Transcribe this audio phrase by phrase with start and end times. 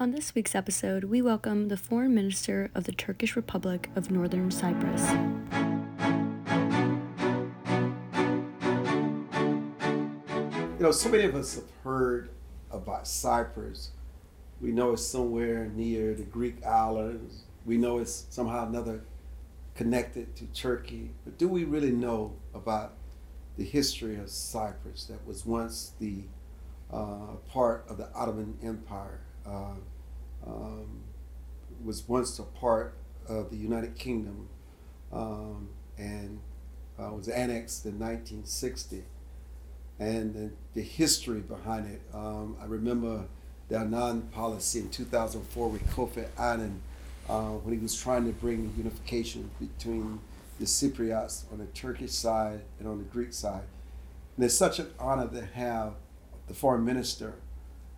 [0.00, 4.50] On this week's episode, we welcome the Foreign Minister of the Turkish Republic of Northern
[4.50, 5.10] Cyprus.
[10.70, 12.30] You know, so many of us have heard
[12.70, 13.90] about Cyprus.
[14.58, 17.42] We know it's somewhere near the Greek islands.
[17.66, 19.02] We know it's somehow another
[19.74, 21.10] connected to Turkey.
[21.26, 22.94] But do we really know about
[23.58, 26.22] the history of Cyprus that was once the
[26.90, 29.20] uh, part of the Ottoman Empire?
[29.44, 29.74] Uh,
[30.46, 31.02] um,
[31.84, 32.94] was once a part
[33.28, 34.48] of the United Kingdom
[35.12, 36.40] um, and
[36.98, 39.04] uh, was annexed in 1960.
[39.98, 43.26] And the, the history behind it, um, I remember
[43.68, 46.80] the Annan policy in 2004 with Kofi Annan
[47.28, 50.20] uh, when he was trying to bring unification between
[50.58, 53.62] the Cypriots on the Turkish side and on the Greek side.
[54.36, 55.94] And it's such an honor to have
[56.48, 57.34] the foreign minister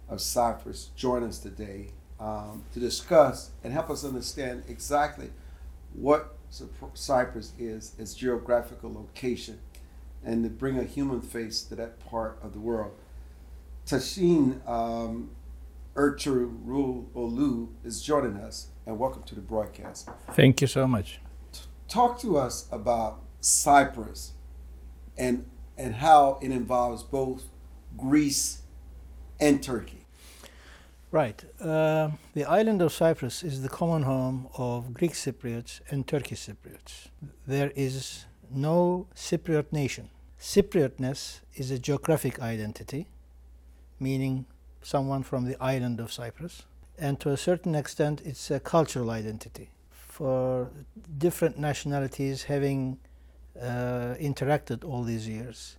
[0.08, 1.88] of Cyprus join us today
[2.22, 5.30] um, to discuss and help us understand exactly
[5.92, 6.36] what
[6.94, 9.58] Cyprus is, its geographical location,
[10.24, 12.92] and to bring a human face to that part of the world.
[13.86, 15.30] Tahsin um,
[15.96, 20.08] Olu is joining us, and welcome to the broadcast.
[20.30, 21.18] Thank you so much.
[21.88, 24.32] Talk to us about Cyprus
[25.18, 27.44] and and how it involves both
[27.96, 28.62] Greece
[29.40, 30.01] and Turkey.
[31.12, 31.44] Right.
[31.60, 37.08] Uh, the island of Cyprus is the common home of Greek Cypriots and Turkish Cypriots.
[37.46, 40.08] There is no Cypriot nation.
[40.40, 43.08] Cypriotness is a geographic identity,
[44.00, 44.46] meaning
[44.80, 46.62] someone from the island of Cyprus,
[46.98, 49.68] and to a certain extent, it's a cultural identity.
[49.90, 50.70] For
[51.18, 52.98] different nationalities having
[53.60, 55.76] uh, interacted all these years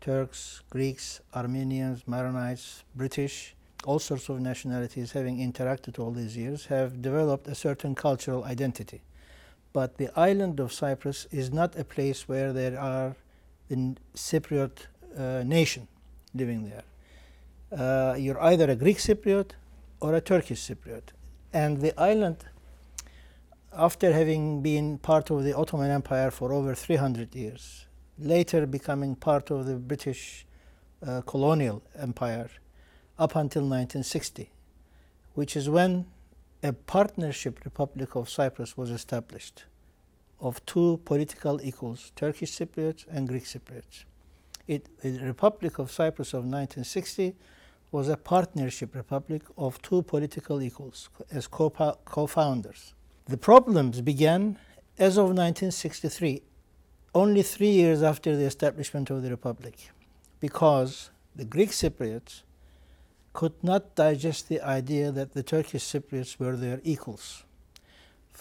[0.00, 3.54] Turks, Greeks, Armenians, Maronites, British
[3.86, 9.02] all sorts of nationalities having interacted all these years have developed a certain cultural identity.
[9.72, 13.16] But the island of Cyprus is not a place where there are
[13.68, 15.88] the Cypriot uh, nation
[16.34, 16.84] living there.
[17.72, 19.52] Uh, you're either a Greek Cypriot
[20.00, 21.12] or a Turkish Cypriot.
[21.52, 22.44] And the island,
[23.72, 27.86] after having been part of the Ottoman Empire for over 300 years,
[28.18, 30.46] later becoming part of the British
[31.06, 32.48] uh, colonial empire,
[33.18, 34.50] up until 1960,
[35.34, 36.06] which is when
[36.62, 39.64] a partnership Republic of Cyprus was established
[40.40, 44.04] of two political equals, Turkish Cypriots and Greek Cypriots.
[44.66, 47.34] It, the Republic of Cyprus of 1960
[47.90, 52.94] was a partnership republic of two political equals as co founders.
[53.26, 54.58] The problems began
[54.98, 56.42] as of 1963,
[57.14, 59.90] only three years after the establishment of the republic,
[60.40, 62.42] because the Greek Cypriots
[63.32, 67.44] could not digest the idea that the Turkish Cypriots were their equals.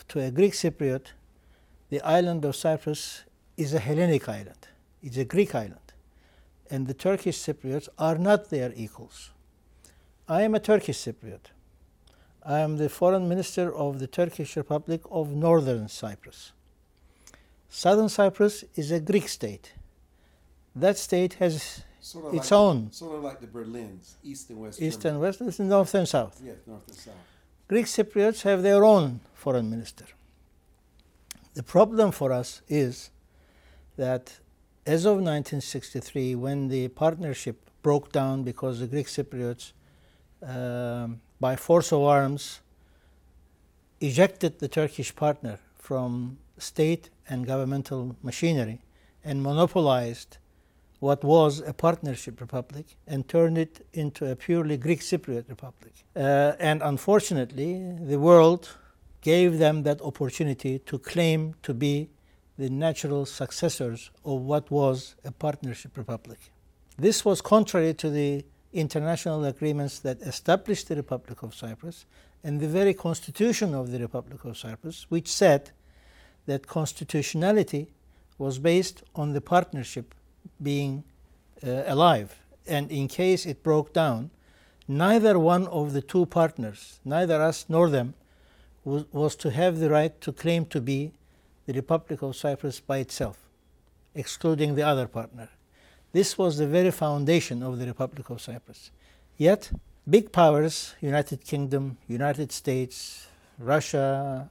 [0.09, 1.07] To a Greek Cypriot,
[1.90, 3.24] the island of Cyprus
[3.57, 4.68] is a Hellenic island,
[5.01, 5.94] it's a Greek island,
[6.69, 9.31] and the Turkish Cypriots are not their equals.
[10.28, 11.51] I am a Turkish Cypriot.
[12.44, 16.53] I am the foreign minister of the Turkish Republic of Northern Cyprus.
[17.69, 19.74] Southern Cyprus is a Greek state.
[20.75, 22.91] That state has Sort of its like, own.
[22.91, 24.81] Sort of like the Berlins, east and west.
[24.81, 25.13] East Germany.
[25.13, 26.41] and west, it's north and south.
[26.44, 27.13] Yes, north and south.
[27.67, 30.06] Greek Cypriots have their own foreign minister.
[31.53, 33.12] The problem for us is
[33.97, 34.39] that
[34.85, 39.73] as of 1963, when the partnership broke down because the Greek Cypriots,
[40.41, 42.62] um, by force of arms,
[44.00, 48.81] ejected the Turkish partner from state and governmental machinery
[49.23, 50.38] and monopolized
[51.01, 55.94] what was a partnership republic and turned it into a purely Greek Cypriot republic.
[56.16, 58.78] Uh, and unfortunately, the world
[59.22, 62.07] gave them that opportunity to claim to be
[62.59, 66.39] the natural successors of what was a partnership republic.
[67.00, 72.06] This was contrary to the international agreements that established the Republic of Cyprus
[72.44, 75.71] and the very constitution of the Republic of Cyprus, which said
[76.45, 77.88] that constitutionality
[78.38, 80.13] was based on the partnership
[80.61, 81.03] being
[81.65, 82.39] uh, alive.
[82.67, 84.29] And in case it broke down,
[84.88, 88.13] neither one of the two partners, neither us nor them,
[88.83, 91.11] was, was to have the right to claim to be
[91.65, 93.38] the Republic of Cyprus by itself,
[94.15, 95.49] excluding the other partner.
[96.11, 98.91] This was the very foundation of the Republic of Cyprus.
[99.38, 99.71] Yet,
[100.09, 103.27] big powers, United Kingdom, United States,
[103.57, 104.49] Russia,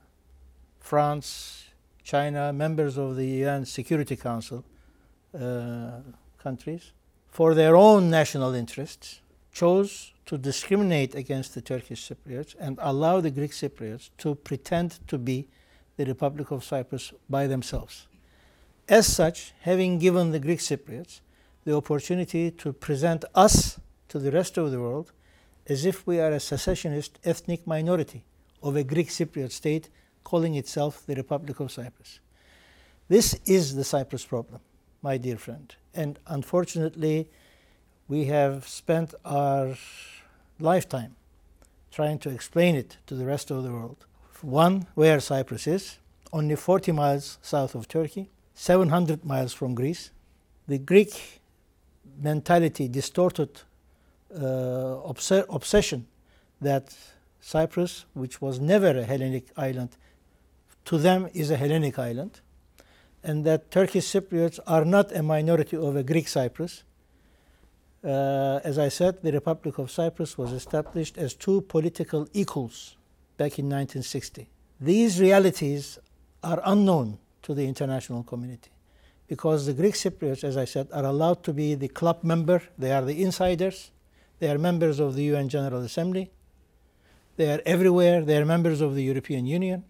[0.79, 1.65] France,
[2.03, 4.65] China, members of the UN Security Council,
[5.39, 6.01] uh,
[6.43, 6.93] countries,
[7.29, 9.21] for their own national interests,
[9.53, 15.19] chose to discriminate against the Turkish Cypriots and allow the Greek Cypriots to pretend to
[15.19, 15.49] be
[15.97, 18.07] the Republic of Cyprus by themselves.
[18.89, 21.21] As such, having given the Greek Cypriots
[21.65, 23.79] the opportunity to present us
[24.09, 25.13] to the rest of the world
[25.67, 28.25] as if we are a secessionist ethnic minority
[28.63, 29.89] of a Greek Cypriot state
[30.25, 32.21] calling itself the Republic of Cyprus.
[33.09, 34.61] This is the Cyprus problem,
[35.03, 35.75] my dear friend.
[35.95, 37.29] And unfortunately,
[38.09, 39.77] we have spent our
[40.59, 41.17] lifetime
[41.91, 44.07] trying to explain it to the rest of the world.
[44.43, 45.99] One, where Cyprus is,
[46.33, 50.11] only 40 miles south of Turkey, 700 miles from Greece.
[50.69, 51.41] The Greek
[52.21, 53.63] mentality, distorted
[54.35, 56.07] uh, obs- obsession
[56.61, 56.95] that
[57.41, 59.91] Cyprus, which was never a Hellenic island,
[60.85, 62.41] to them is a Hellenic island,
[63.23, 66.85] and that Turkish Cypriots are not a minority a Greek Cyprus.
[68.03, 72.97] Uh, as I said, the Republic of Cyprus was established as two political equals
[73.37, 74.49] back in 1960.
[74.81, 75.99] These realities
[76.43, 78.71] are unknown to the international community
[79.29, 82.91] because the Greek Cypriots, as I said, are allowed to be the club member, they
[82.91, 83.91] are the insiders,
[84.39, 86.31] they are members of the UN General Assembly,
[87.37, 89.85] they are everywhere, they are members of the European Union.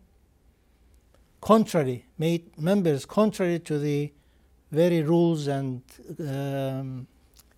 [1.40, 4.12] Contrary, made members contrary to the
[4.70, 5.82] very rules and
[6.20, 7.06] um,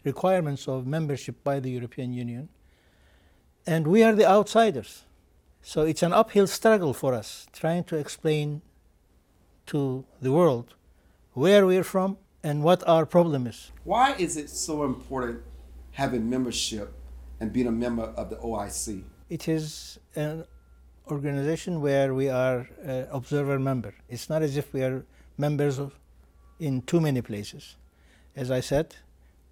[0.05, 2.49] requirements of membership by the European Union.
[3.67, 5.05] And we are the outsiders.
[5.62, 8.62] So it's an uphill struggle for us trying to explain
[9.67, 10.75] to the world
[11.35, 13.70] where we're from and what our problem is.
[13.85, 15.43] Why is it so important
[15.93, 16.93] having membership
[17.38, 19.05] and being a member of the OIC?
[19.31, 20.44] It is an
[21.12, 23.94] organization where we are uh, observer member.
[24.09, 25.05] It's not as if we are
[25.37, 25.94] members of,
[26.59, 27.76] in too many places.
[28.35, 28.97] As I said,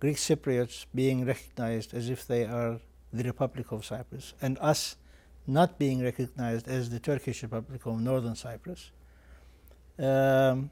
[0.00, 2.80] Greek Cypriots being recognized as if they are
[3.12, 4.96] the Republic of Cyprus, and us
[5.46, 8.90] not being recognized as the Turkish Republic of Northern Cyprus.
[9.98, 10.70] Um,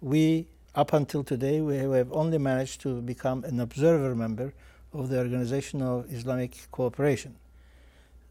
[0.00, 4.54] we, up until today, we have only managed to become an observer member
[4.92, 7.36] of the Organization of Islamic Cooperation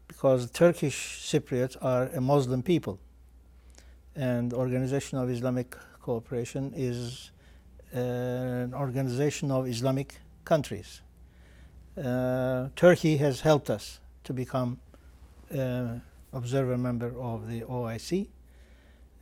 [0.08, 2.98] because Turkish Cypriots are a Muslim people
[4.16, 7.30] and Organization of Islamic Cooperation is
[7.94, 11.02] uh, an organization of Islamic countries.
[11.96, 14.80] Uh, Turkey has helped us to become
[15.56, 15.98] uh,
[16.32, 18.28] observer member of the OIC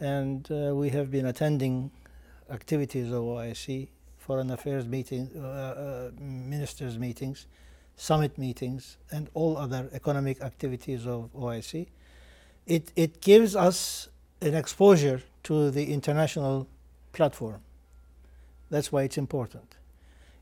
[0.01, 1.91] and uh, we have been attending
[2.51, 7.47] activities of OIC, foreign affairs meetings, uh, uh, ministers meetings,
[7.97, 11.87] summit meetings, and all other economic activities of OIC.
[12.67, 14.09] It, it gives us
[14.41, 16.69] an exposure to the international
[17.13, 17.61] platform.
[18.71, 19.77] That's why it's important.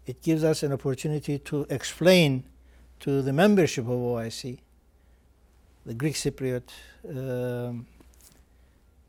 [0.07, 2.45] It gives us an opportunity to explain
[3.01, 4.59] to the membership of OIC,
[5.87, 6.71] the Greek Cypriot
[7.09, 7.87] um,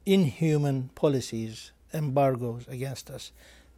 [0.06, 3.32] inhuman policies, embargoes against us.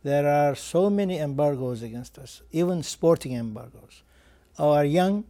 [0.03, 4.03] There are so many embargoes against us, even sporting embargoes.
[4.59, 5.25] Our young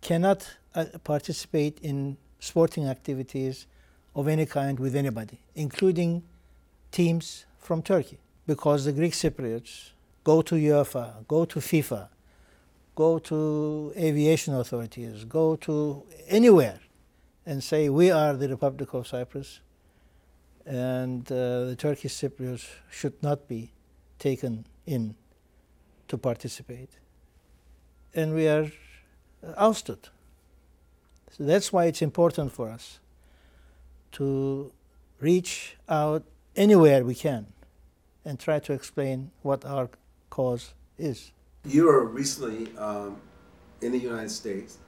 [0.00, 3.66] cannot uh, participate in sporting activities
[4.14, 6.24] of any kind with anybody, including
[6.90, 9.90] teams from Turkey, because the Greek Cypriots
[10.24, 12.08] go to UEFA, go to FIFA,
[12.96, 16.80] go to aviation authorities, go to anywhere
[17.46, 19.60] and say, We are the Republic of Cyprus,
[20.66, 23.70] and uh, the Turkish Cypriots should not be
[24.18, 25.14] taken in
[26.08, 26.90] to participate.
[28.14, 28.70] And we are
[29.56, 30.08] ousted.
[31.30, 32.98] So that's why it's important for us
[34.12, 34.72] to
[35.20, 36.24] reach out
[36.56, 37.46] anywhere we can
[38.24, 39.88] and try to explain what our
[40.28, 41.32] cause is.
[41.64, 43.16] You were recently um,
[43.80, 44.78] in the United States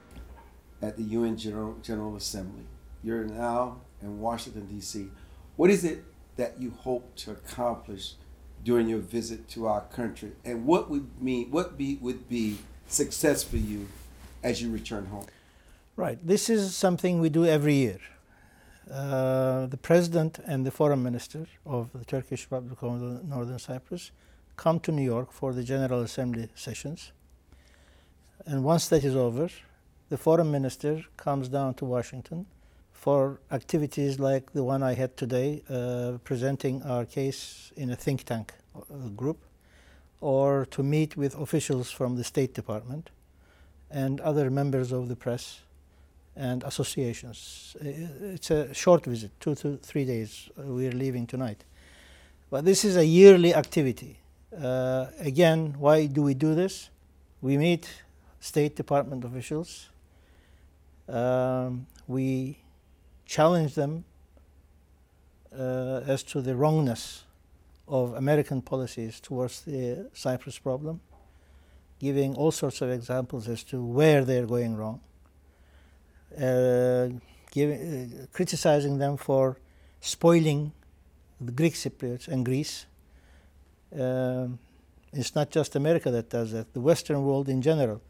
[0.81, 2.65] at the UN General, General Assembly.
[3.03, 5.09] You're now in Washington, D.C.
[5.55, 6.03] What is it
[6.35, 8.13] that you hope to accomplish
[8.63, 13.43] during your visit to our country, and what would mean what be would be success
[13.43, 13.87] for you
[14.43, 15.25] as you return home?
[15.95, 16.17] Right.
[16.25, 17.99] This is something we do every year.
[18.91, 24.11] Uh, the president and the foreign minister of the Turkish Republic of Northern Cyprus
[24.57, 27.11] come to New York for the General Assembly sessions.
[28.45, 29.49] And once that is over,
[30.09, 32.45] the foreign minister comes down to Washington
[32.91, 38.23] for activities like the one I had today, uh, presenting our case in a think
[38.23, 39.39] tank uh, group,
[40.23, 43.09] or to meet with officials from the State Department
[43.91, 45.59] and other members of the press
[46.33, 47.75] and associations.
[47.81, 50.49] It's a short visit, two to three days.
[50.57, 51.65] Uh, we're leaving tonight.
[52.49, 54.17] But this is a yearly activity.
[54.57, 56.89] Uh, again, why do we do this?
[57.41, 57.89] We meet
[58.39, 59.89] State Department officials,
[61.07, 62.57] Um, we
[63.25, 64.05] challenge them
[65.51, 67.25] uh, as to the wrongness
[67.87, 71.01] of American policies towards the Cyprus problem,
[71.99, 75.01] giving all sorts of examples as to where they're going wrong,
[76.37, 77.09] uh,
[77.51, 77.79] giving,
[78.21, 79.57] uh, criticizing them for
[80.01, 80.71] spoiling
[81.39, 82.85] the Greek Cypriots and Greece.
[83.97, 84.59] Um,
[85.11, 88.01] it's not just America that does that, the Western world in general.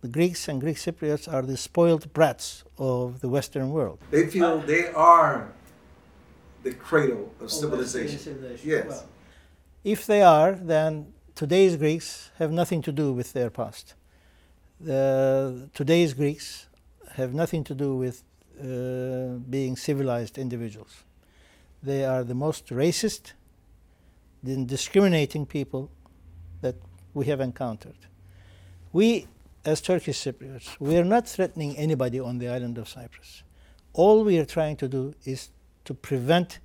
[0.00, 4.00] The Greeks and Greek Cypriots are the spoiled brats of the Western world.
[4.10, 5.52] They feel they are
[6.64, 8.58] the cradle of civilization.
[8.64, 8.86] Yes.
[8.88, 9.06] Well,
[9.84, 13.94] if they are, then today's Greeks have nothing to do with their past.
[14.80, 16.66] The, today's Greeks
[17.12, 18.24] have nothing to do with
[18.60, 21.04] uh, being civilized individuals.
[21.82, 23.32] They are the most racist,
[24.42, 25.90] discriminating people
[26.62, 26.76] that
[27.12, 27.96] we have encountered.
[28.92, 29.26] We,
[29.64, 33.42] as Turkish Cypriots, we are not threatening anybody on the island of Cyprus.
[33.92, 35.50] All we are trying to do is
[35.84, 36.58] to prevent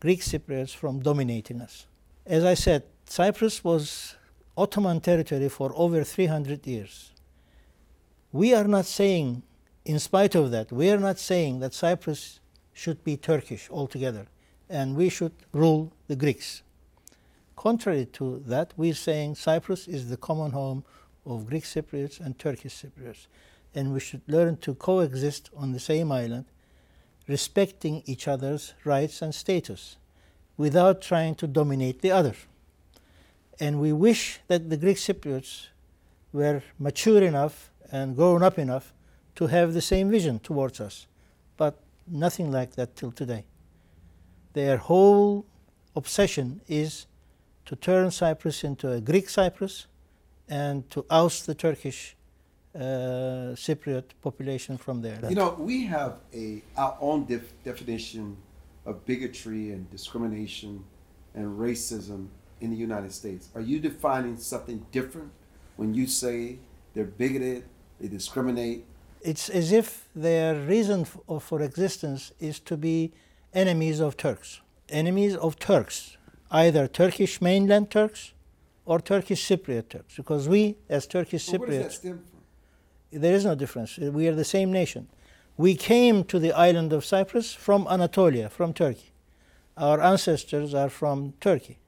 [0.00, 1.86] Greek Cypriots from dominating us.
[2.26, 4.16] As I said, Cyprus was
[4.56, 7.12] Ottoman territory for over 300 years.
[8.32, 9.42] We are not saying,
[9.84, 12.40] in spite of that, we are not saying that Cyprus
[12.72, 14.26] should be Turkish altogether
[14.68, 16.62] and we should rule the Greeks.
[17.56, 20.84] Contrary to that, we're saying Cyprus is the common home
[21.24, 23.26] of Greek Cypriots and Turkish Cypriots,
[23.74, 26.46] and we should learn to coexist on the same island,
[27.26, 29.96] respecting each other's rights and status,
[30.56, 32.34] without trying to dominate the other.
[33.58, 35.68] And we wish that the Greek Cypriots
[36.32, 38.92] were mature enough and grown up enough
[39.36, 41.06] to have the same vision towards us,
[41.56, 43.44] but nothing like that till today.
[44.52, 45.46] Their whole
[45.96, 47.06] obsession is
[47.66, 49.86] to turn Cyprus into a Greek Cyprus
[50.48, 52.16] and to oust the Turkish
[52.74, 55.20] Uh, Cypriot population from there.
[55.28, 58.36] You know, we have a our own def- definition
[58.84, 60.82] of bigotry and discrimination
[61.36, 62.26] and racism
[62.60, 63.48] in the United States.
[63.54, 65.30] Are you defining something different
[65.76, 66.58] when you say
[66.94, 67.62] they're bigoted,
[68.00, 68.84] they discriminate?
[69.20, 73.12] It's as if their reason for, for existence is to be
[73.52, 74.60] enemies of Turks.
[74.88, 76.16] Enemies of Turks,
[76.50, 78.32] either Turkish mainland Turks
[78.84, 82.40] or Turkish Cypriot Turks, because we, as Turkish Cypriots, where does that stem from?
[83.14, 83.98] There is no difference.
[83.98, 85.08] We are the same nation.
[85.56, 89.12] We came to the island of Cyprus from Anatolia, from Turkey.
[89.76, 91.78] Our ancestors are from Turkey.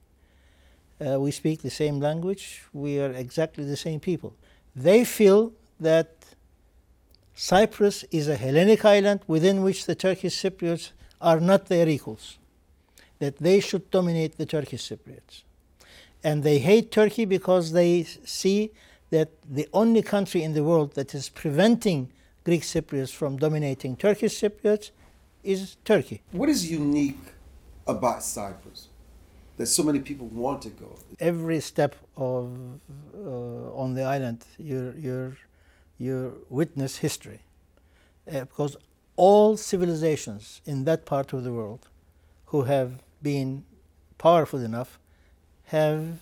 [1.05, 2.65] Uh, we speak the same language.
[2.73, 4.35] We are exactly the same people.
[4.75, 6.11] They feel that
[7.35, 12.39] Cyprus is a Hellenic island within which the Turkish Cypriots are not their equals,
[13.19, 15.43] that they should dominate the Turkish Cypriots.
[16.25, 18.71] And they hate Turkey because they see
[19.11, 22.13] that the only country in the world that is preventing
[22.45, 24.91] Greek Cypriots from dominating Turkish Cypriots
[25.43, 26.23] is Turkey.
[26.33, 27.27] What is unique
[27.87, 28.89] about Cyprus
[29.57, 30.99] that so many people want to go?
[31.19, 32.51] Every step of
[33.15, 35.37] uh, on the island, you you
[35.99, 37.41] you witness history,
[38.31, 38.77] uh, because
[39.17, 41.89] all civilizations in that part of the world,
[42.47, 43.65] who have been
[44.19, 44.99] powerful enough,
[45.65, 46.19] have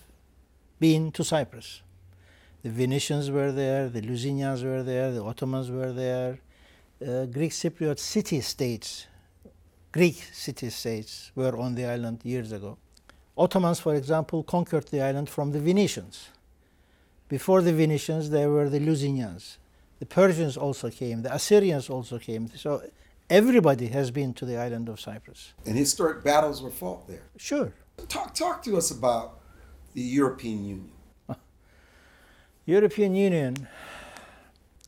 [0.79, 1.81] been to Cyprus.
[2.65, 6.39] The Venetians were there, the Lusignans were there, the Ottomans were there,
[6.99, 9.05] uh, Greek Cypriot city states,
[9.91, 12.79] Greek city states were on the island years ago.
[13.37, 16.29] Ottomans, for example, conquered the island from the Venetians.
[17.29, 19.57] Before the Venetians, there were the Lusignans.
[19.99, 22.49] The Persians also came, the Assyrians also came.
[22.55, 22.81] So
[23.29, 25.53] everybody has been to the island of Cyprus.
[25.67, 27.27] And historic battles were fought there.
[27.37, 27.71] Sure.
[28.07, 29.39] Talk, talk to us about
[29.93, 30.94] the European Union.
[32.65, 33.67] European Union,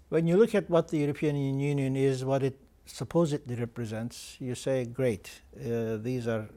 [0.10, 4.86] when you look at what the European Union is, what it supposedly represents, you say,
[4.86, 6.48] great, uh, these are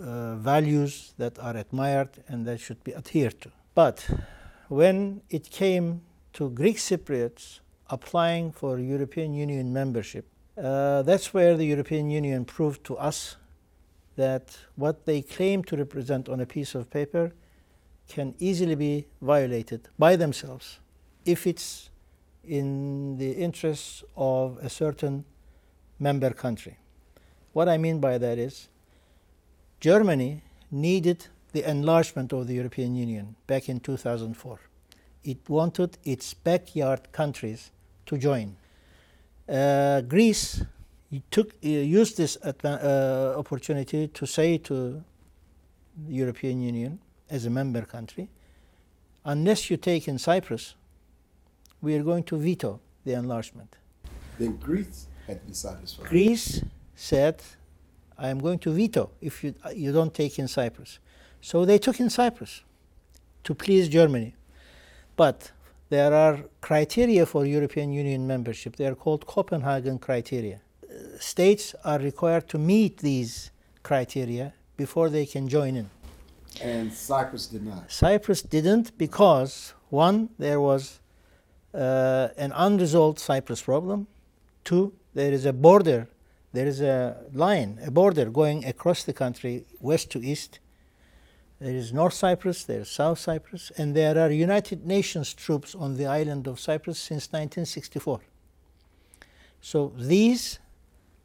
[0.00, 3.50] uh, values that are admired and that should be adhered to.
[3.74, 4.08] But
[4.68, 6.02] when it came
[6.34, 12.84] to Greek Cypriots applying for European Union membership, uh, that's where the European Union proved
[12.84, 13.36] to us
[14.14, 17.32] that what they claim to represent on a piece of paper
[18.08, 20.78] can easily be violated by themselves
[21.24, 21.90] if it's
[22.46, 25.24] in the interests of a certain
[25.98, 26.76] member country.
[27.52, 28.68] What I mean by that is
[29.80, 34.58] Germany needed the enlargement of the European Union back in 2004.
[35.22, 37.70] It wanted its backyard countries
[38.06, 38.56] to join.
[39.48, 40.64] Uh, Greece
[41.30, 45.02] took, uh, used this uh, opportunity to say to
[45.96, 46.98] the European Union,
[47.30, 48.28] as a member country,
[49.24, 50.74] unless you take in Cyprus,
[51.80, 53.76] we are going to veto the enlargement.
[54.38, 56.00] Then Greece had this first.
[56.00, 56.64] Greece
[56.94, 57.42] said,
[58.18, 60.98] I am going to veto if you, uh, you don't take in Cyprus.
[61.40, 62.62] So they took in Cyprus
[63.44, 64.34] to please Germany.
[65.16, 65.52] But
[65.90, 68.76] there are criteria for European Union membership.
[68.76, 70.60] They are called Copenhagen criteria.
[70.82, 73.50] Uh, states are required to meet these
[73.82, 75.90] criteria before they can join in.
[76.60, 77.90] And Cyprus did not.
[77.90, 81.00] Cyprus didn't because, one, there was
[81.74, 84.06] uh, an unresolved Cyprus problem.
[84.62, 86.08] Two, there is a border,
[86.52, 90.60] there is a line, a border going across the country, west to east.
[91.60, 95.96] There is North Cyprus, there is South Cyprus, and there are United Nations troops on
[95.96, 98.20] the island of Cyprus since 1964.
[99.60, 100.58] So these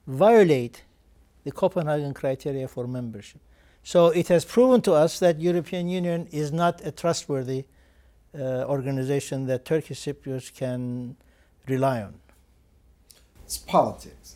[0.08, 0.84] violate
[1.44, 3.42] the Copenhagen criteria for membership.
[3.84, 7.66] So it has proven to us that European Union is not a trustworthy
[8.38, 11.16] uh, organization that Turkish Cypriots can
[11.68, 12.14] rely on.
[13.46, 14.36] It's politics.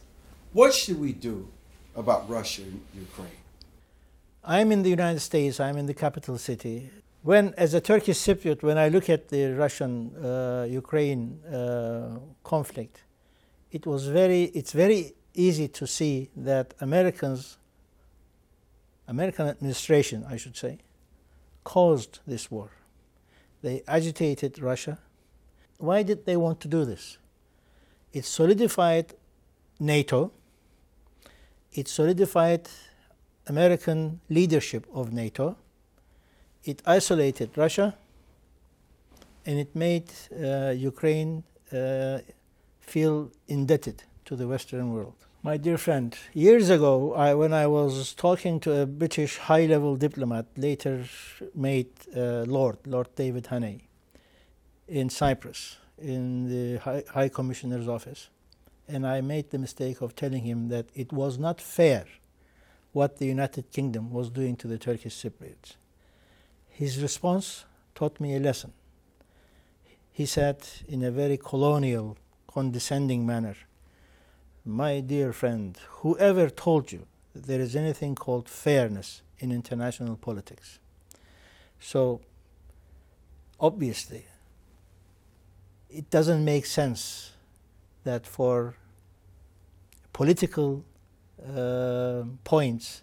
[0.54, 1.48] What should we do
[1.96, 3.30] about Russia and Ukraine?
[4.44, 6.90] I'm in the United States, I'm in the capital city.
[7.22, 13.04] When, as a Turkish Cypriot, when I look at the Russian uh, Ukraine uh, conflict,
[13.72, 17.58] it was very, it's very easy to see that Americans,
[19.15, 20.74] American administration, I should say,
[21.63, 22.70] caused this war.
[23.62, 24.96] They agitated Russia.
[25.77, 27.03] Why did they want to do this?
[28.12, 29.08] It solidified
[29.79, 30.32] NATO.
[31.79, 32.63] It solidified
[33.46, 35.58] American leadership of NATO.
[36.63, 37.96] It isolated Russia,
[39.46, 42.20] and it made uh, Ukraine uh,
[42.79, 43.15] feel
[43.48, 45.20] indebted to the Western world.
[45.46, 49.98] My dear friend, years ago, I, when I was talking to a British high level
[49.98, 51.04] diplomat, later
[51.54, 53.82] made uh, Lord, Lord David Hannay,
[54.88, 58.30] in Cyprus, in the high, high Commissioner's office,
[58.88, 62.06] and I made the mistake of telling him that it was not fair
[62.94, 65.75] what the United Kingdom was doing to the Turkish Cypriots.
[66.70, 68.72] His response taught me a lesson.
[70.10, 73.58] He said in a very colonial, condescending manner,
[74.66, 80.80] My dear friend, whoever told you there is anything called fairness in international politics?
[81.82, 82.22] So,
[83.60, 84.26] obviously,
[85.90, 87.34] it doesn't make sense
[88.06, 88.76] that for
[90.14, 90.86] political
[91.46, 93.02] uh, points,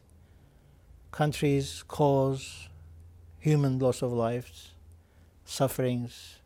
[1.13, 2.69] countries cause
[3.39, 4.71] human loss of lives,
[5.45, 6.37] sufferings,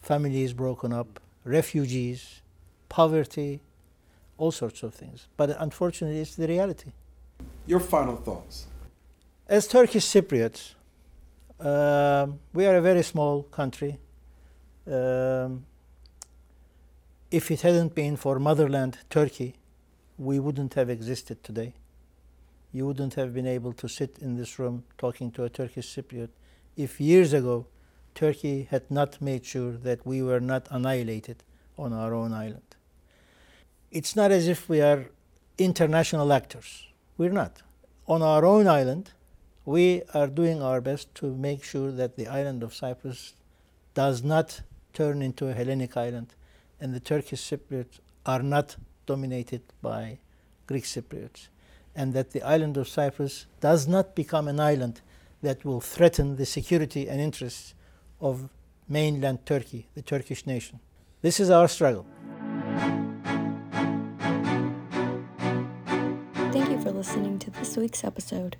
[0.00, 2.42] families broken up, refugees,
[2.88, 3.60] poverty,
[4.38, 5.28] all sorts of things.
[5.36, 6.92] But unfortunately, it's the reality.
[7.66, 8.66] Your final thoughts.
[9.48, 10.74] As Turkish Cypriots,
[11.60, 13.98] um, we are a very small country.
[14.86, 15.66] Um,
[17.30, 19.54] if it hadn't been for motherland Turkey,
[20.18, 21.74] we wouldn't have existed today.
[22.72, 26.28] You wouldn't have been able to sit in this room talking to a Turkish Cypriot
[26.76, 27.66] if years ago
[28.14, 31.42] Turkey had not made sure that we were not annihilated
[31.78, 32.75] on our own island.
[33.90, 35.06] It's not as if we are
[35.58, 36.86] international actors.
[37.16, 37.62] We're not.
[38.06, 39.12] On our own island,
[39.64, 43.34] we are doing our best to make sure that the island of Cyprus
[43.94, 46.34] does not turn into a Hellenic island
[46.80, 50.18] and the Turkish Cypriots are not dominated by
[50.66, 51.48] Greek Cypriots,
[51.94, 55.00] and that the island of Cyprus does not become an island
[55.42, 57.74] that will threaten the security and interests
[58.20, 58.48] of
[58.88, 60.80] mainland Turkey, the Turkish nation.
[61.22, 62.06] This is our struggle.
[67.06, 68.56] Listening to this week's episode.